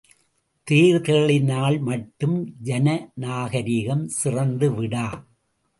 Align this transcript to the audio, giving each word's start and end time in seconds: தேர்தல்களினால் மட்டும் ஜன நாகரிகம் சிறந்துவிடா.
தேர்தல்களினால் 0.71 1.81
மட்டும் 1.81 2.53
ஜன 2.63 3.11
நாகரிகம் 3.15 4.09
சிறந்துவிடா. 4.23 5.07